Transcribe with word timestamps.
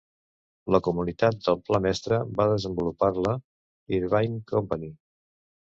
La 0.75 0.79
comunitat 0.87 1.37
del 1.49 1.61
pla 1.67 1.81
mestre 1.87 2.19
va 2.41 2.49
desenvolupar-la 2.55 3.35
Irvine 4.01 4.45
Company. 4.55 4.93